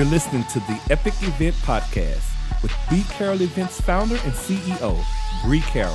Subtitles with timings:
[0.00, 2.32] You're listening to the Epic Event Podcast
[2.62, 4.98] with B Carroll Events founder and CEO,
[5.44, 5.94] Bree Carroll.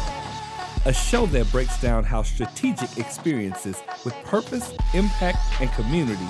[0.85, 6.27] A show that breaks down how strategic experiences with purpose, impact, and community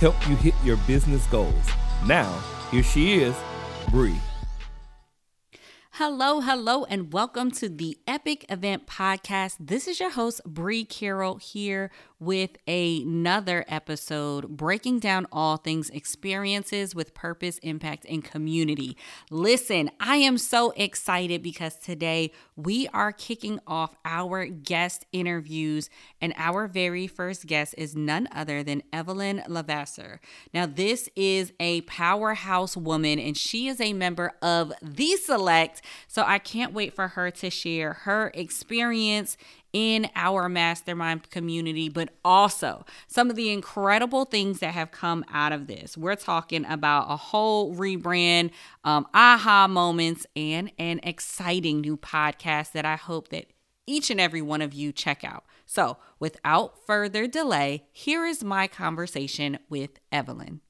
[0.00, 1.68] help you hit your business goals.
[2.06, 2.32] Now,
[2.70, 3.36] here she is,
[3.90, 4.18] Bree.
[5.90, 9.56] Hello, hello, and welcome to the Epic Event Podcast.
[9.58, 16.94] This is your host, Bree Carroll, here with another episode breaking down all things experiences
[16.94, 18.96] with purpose, impact, and community.
[19.30, 26.34] Listen, I am so excited because today we are kicking off our guest interviews, and
[26.36, 30.18] our very first guest is none other than Evelyn LeVasseur.
[30.52, 35.82] Now, this is a powerhouse woman, and she is a member of The Select.
[36.06, 39.36] So I can't wait for her to share her experience
[39.72, 45.52] in our mastermind community, but also some of the incredible things that have come out
[45.52, 45.96] of this.
[45.96, 48.50] We're talking about a whole rebrand,
[48.84, 53.46] um, aha moments, and an exciting new podcast that I hope that
[53.86, 55.44] each and every one of you check out.
[55.64, 60.60] So, without further delay, here is my conversation with Evelyn.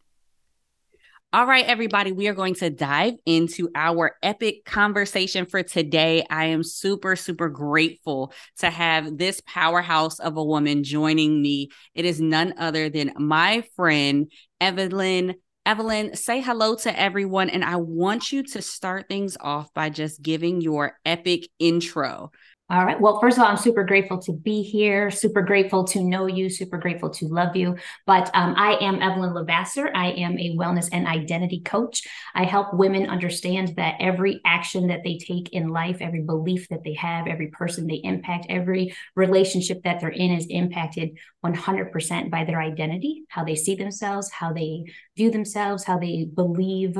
[1.31, 6.25] All right, everybody, we are going to dive into our epic conversation for today.
[6.31, 11.69] I am super, super grateful to have this powerhouse of a woman joining me.
[11.95, 15.35] It is none other than my friend, Evelyn.
[15.67, 17.51] Evelyn, say hello to everyone.
[17.51, 22.31] And I want you to start things off by just giving your epic intro.
[22.71, 23.01] All right.
[23.01, 26.51] Well, first of all, I'm super grateful to be here, super grateful to know you,
[26.51, 27.77] super grateful to love you.
[28.05, 29.91] But um, I am Evelyn LeVasseur.
[29.95, 32.03] I am a wellness and identity coach.
[32.35, 36.85] I help women understand that every action that they take in life, every belief that
[36.85, 42.45] they have, every person they impact, every relationship that they're in is impacted 100% by
[42.45, 44.85] their identity, how they see themselves, how they
[45.17, 46.99] view themselves, how they believe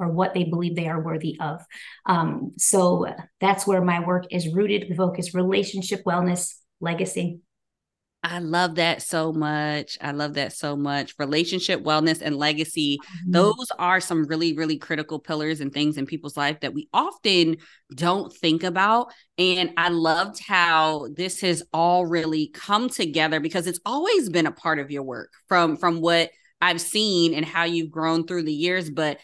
[0.00, 1.64] or what they believe they are worthy of.
[2.06, 3.06] Um, so
[3.40, 4.86] that's where my work is rooted.
[4.88, 7.40] We focus relationship wellness, legacy.
[8.22, 9.96] I love that so much.
[10.00, 11.14] I love that so much.
[11.18, 12.98] Relationship, wellness, and legacy.
[12.98, 13.30] Mm-hmm.
[13.30, 17.56] Those are some really, really critical pillars and things in people's life that we often
[17.94, 19.12] don't think about.
[19.38, 24.52] And I loved how this has all really come together because it's always been a
[24.52, 26.30] part of your work from from what
[26.60, 28.90] I've seen and how you've grown through the years.
[28.90, 29.18] But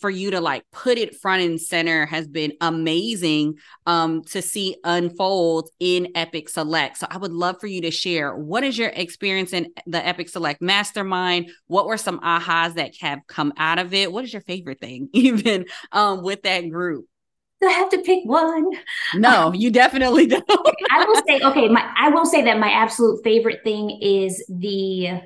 [0.00, 3.54] for you to like put it front and center has been amazing
[3.86, 6.98] um to see unfold in epic select.
[6.98, 10.28] So i would love for you to share what is your experience in the epic
[10.28, 11.50] select mastermind?
[11.66, 14.12] What were some ahas that have come out of it?
[14.12, 17.06] What is your favorite thing even um with that group?
[17.62, 18.66] I have to pick one.
[19.14, 20.44] No, you definitely don't.
[20.90, 25.22] I will say, okay, my I will say that my absolute favorite thing is the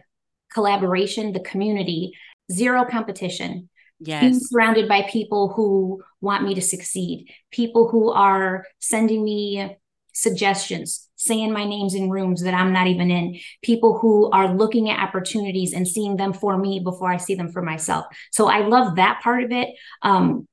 [0.53, 2.13] collaboration, the community,
[2.53, 3.69] zero competition
[4.01, 4.23] yes.
[4.23, 9.77] being surrounded by people who want me to succeed, people who are sending me
[10.13, 14.91] suggestions, saying my names in rooms that I'm not even in, people who are looking
[14.91, 18.07] at opportunities and seeing them for me before I see them for myself.
[18.33, 19.69] So I love that part of it.
[20.03, 20.47] Um,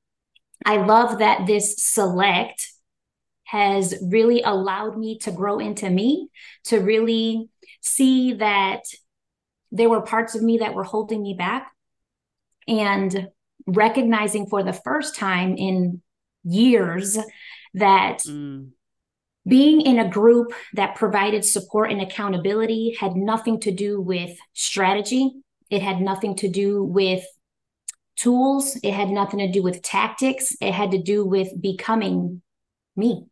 [0.64, 2.66] I love that this select
[3.44, 6.28] has really allowed me to grow into me,
[6.64, 7.48] to really
[7.80, 8.82] see that
[9.72, 11.72] there were parts of me that were holding me back.
[12.66, 13.28] And
[13.68, 16.00] recognizing for the first time in
[16.42, 17.18] years
[17.74, 18.70] that mm.
[19.46, 25.30] being in a group that provided support and accountability had nothing to do with strategy.
[25.70, 27.24] It had nothing to do with
[28.16, 28.78] tools.
[28.82, 30.56] It had nothing to do with tactics.
[30.62, 32.40] It had to do with becoming
[32.96, 33.26] me,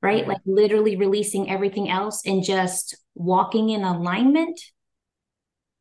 [0.00, 0.26] right?
[0.26, 4.58] Like literally releasing everything else and just walking in alignment.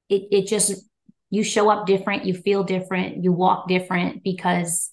[0.10, 0.84] It, it just
[1.34, 4.92] you show up different, you feel different, you walk different because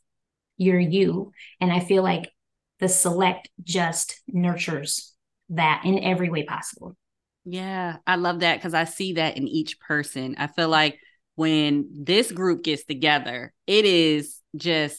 [0.57, 1.33] you're you.
[1.61, 2.31] And I feel like
[2.79, 5.13] the select just nurtures
[5.51, 6.97] that in every way possible.
[7.45, 10.35] Yeah, I love that because I see that in each person.
[10.39, 10.99] I feel like
[11.35, 14.99] when this group gets together, it is just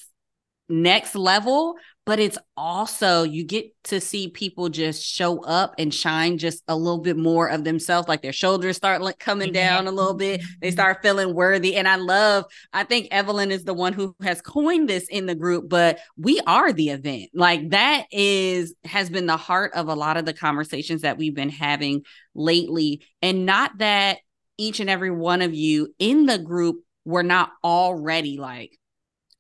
[0.70, 1.74] next level
[2.06, 6.76] but it's also you get to see people just show up and shine just a
[6.76, 10.42] little bit more of themselves like their shoulders start like coming down a little bit.
[10.62, 11.76] They start feeling worthy.
[11.76, 15.36] And i love i think evelyn is the one who has coined this in the
[15.36, 17.30] group but we are the event.
[17.34, 21.36] Like that is has been the heart of a lot of the conversations that we've
[21.36, 22.04] been having
[22.34, 23.06] lately.
[23.22, 24.20] And not that
[24.58, 28.78] each and every one of you in the group were not already like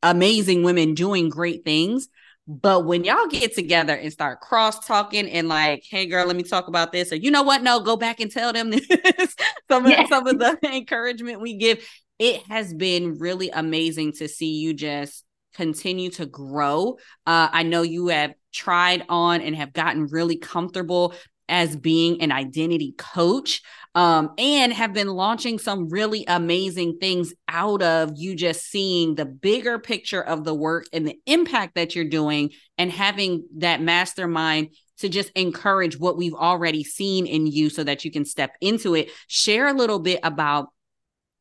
[0.03, 2.07] amazing women doing great things
[2.47, 6.43] but when y'all get together and start cross talking and like, hey girl, let me
[6.43, 7.61] talk about this, or you know what?
[7.61, 9.35] No, go back and tell them this.
[9.69, 11.87] some of some of the encouragement we give,
[12.19, 15.23] it has been really amazing to see you just
[15.53, 16.97] continue to grow.
[17.25, 21.13] Uh, I know you have tried on and have gotten really comfortable
[21.51, 23.61] as being an identity coach
[23.93, 29.25] um, and have been launching some really amazing things out of you just seeing the
[29.25, 34.69] bigger picture of the work and the impact that you're doing and having that mastermind
[34.99, 38.95] to just encourage what we've already seen in you so that you can step into
[38.95, 39.09] it.
[39.27, 40.69] Share a little bit about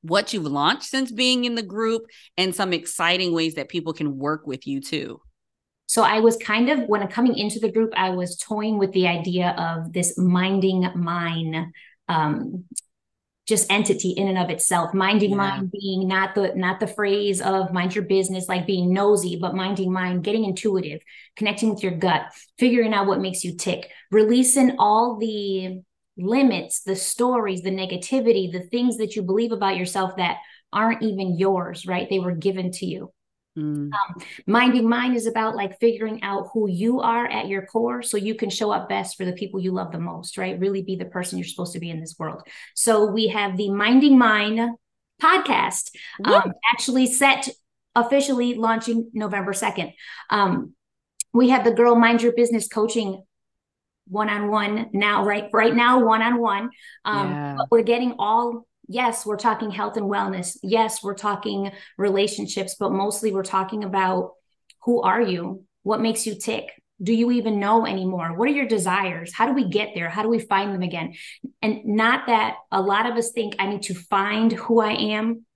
[0.02, 2.02] what you've launched since being in the group
[2.36, 5.20] and some exciting ways that people can work with you too.
[5.90, 8.92] So I was kind of when I'm coming into the group, I was toying with
[8.92, 11.72] the idea of this minding mine
[12.06, 12.62] um,
[13.48, 14.94] just entity in and of itself.
[14.94, 15.36] Minding yeah.
[15.36, 19.56] mind being not the not the phrase of mind your business like being nosy but
[19.56, 21.00] minding mind getting intuitive
[21.34, 22.22] connecting with your gut
[22.56, 25.82] figuring out what makes you tick releasing all the
[26.16, 30.36] limits the stories the negativity the things that you believe about yourself that
[30.72, 32.08] aren't even yours right?
[32.08, 33.12] They were given to you
[33.58, 33.90] Mm.
[33.92, 38.16] Um, minding mind is about like figuring out who you are at your core so
[38.16, 40.58] you can show up best for the people you love the most, right?
[40.58, 42.42] Really be the person you're supposed to be in this world.
[42.74, 44.76] So we have the Minding Mine
[45.20, 45.90] podcast
[46.24, 47.48] um, actually set
[47.94, 49.92] officially launching November 2nd.
[50.30, 50.74] Um,
[51.32, 53.22] we have the Girl Mind Your Business coaching
[54.10, 56.68] one-on-one now right right now one-on-one
[57.04, 57.56] um yeah.
[57.70, 60.58] we're getting all yes, we're talking health and wellness.
[60.62, 64.32] Yes, we're talking relationships, but mostly we're talking about
[64.82, 65.64] who are you?
[65.84, 66.64] What makes you tick?
[67.02, 68.36] Do you even know anymore?
[68.36, 69.32] What are your desires?
[69.32, 70.10] How do we get there?
[70.10, 71.14] How do we find them again?
[71.62, 75.46] And not that a lot of us think I need to find who I am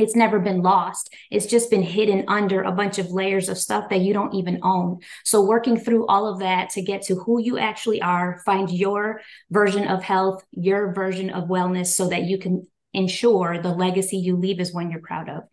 [0.00, 1.14] it's never been lost.
[1.30, 4.60] It's just been hidden under a bunch of layers of stuff that you don't even
[4.62, 5.00] own.
[5.24, 9.20] So, working through all of that to get to who you actually are, find your
[9.50, 14.36] version of health, your version of wellness, so that you can ensure the legacy you
[14.36, 15.44] leave is one you're proud of.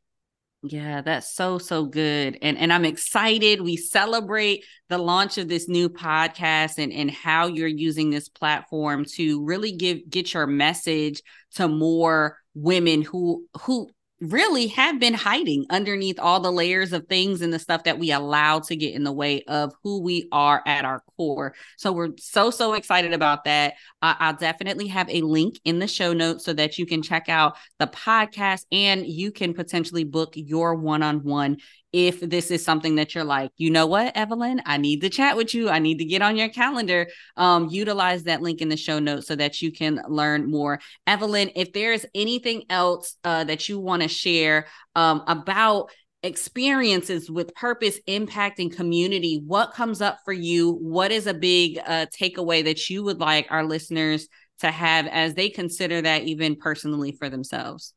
[0.63, 2.39] Yeah, that's so so good.
[2.41, 3.61] And and I'm excited.
[3.61, 9.05] We celebrate the launch of this new podcast and and how you're using this platform
[9.15, 11.21] to really give get your message
[11.55, 13.89] to more women who who
[14.19, 18.11] really have been hiding underneath all the layers of things and the stuff that we
[18.11, 21.53] allow to get in the way of who we are at our core.
[21.77, 23.75] So we're so, so excited about that.
[24.01, 27.29] Uh, I'll definitely have a link in the show notes so that you can check
[27.29, 31.57] out the podcast and you can potentially book your one on one
[31.93, 35.37] if this is something that you're like, you know what, Evelyn, I need to chat
[35.37, 35.69] with you.
[35.69, 37.07] I need to get on your calendar.
[37.37, 40.79] Um, utilize that link in the show notes so that you can learn more.
[41.05, 45.91] Evelyn, if there's anything else uh, that you want to share um, about
[46.23, 50.73] experiences with purpose, impact, and community, what comes up for you?
[50.73, 54.27] What is a big uh, takeaway that you would like our listeners
[54.59, 57.93] to have as they consider that even personally for themselves?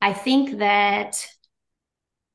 [0.00, 1.26] I think that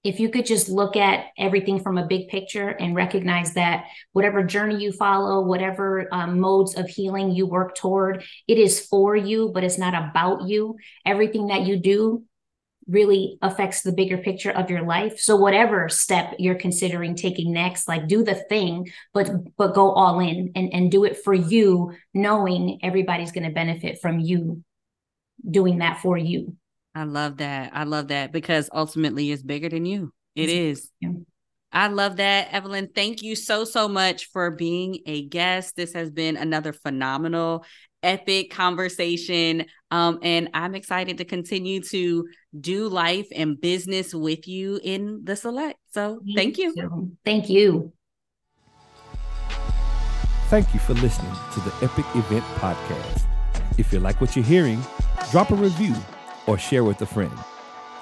[0.04, 4.44] if you could just look at everything from a big picture and recognize that whatever
[4.44, 9.50] journey you follow, whatever um, modes of healing you work toward, it is for you,
[9.52, 10.76] but it's not about you.
[11.08, 12.24] Everything that you do
[12.88, 15.20] really affects the bigger picture of your life.
[15.20, 20.20] So whatever step you're considering taking next, like do the thing, but but go all
[20.20, 24.64] in and, and do it for you, knowing everybody's going to benefit from you
[25.50, 26.56] doing that for you.
[26.94, 27.72] I love that.
[27.74, 30.14] I love that because ultimately it's bigger than you.
[30.36, 30.92] It is.
[31.02, 31.12] Yeah.
[31.76, 32.54] I love that.
[32.54, 35.76] Evelyn, thank you so, so much for being a guest.
[35.76, 37.66] This has been another phenomenal,
[38.02, 39.66] epic conversation.
[39.92, 45.36] Um, and I'm excited to continue to do life and business with you in the
[45.36, 45.78] select.
[45.94, 46.74] So thank, thank you.
[46.78, 47.18] you.
[47.26, 47.92] Thank you.
[50.48, 53.24] Thank you for listening to the Epic Event Podcast.
[53.78, 54.80] If you like what you're hearing,
[55.30, 55.96] drop a review
[56.48, 57.34] or share with a friend.